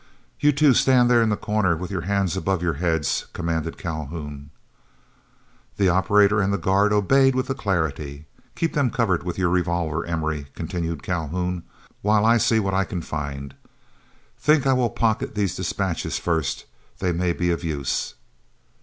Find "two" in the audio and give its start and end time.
0.51-0.73